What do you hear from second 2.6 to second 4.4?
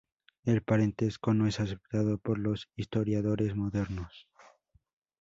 historiadores modernos.